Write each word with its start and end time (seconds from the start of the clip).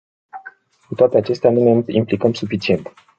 Cu 0.87 0.95
toate 0.95 1.17
acestea, 1.17 1.51
nu 1.51 1.63
ne 1.63 1.83
implicăm 1.85 2.33
suficient. 2.33 2.93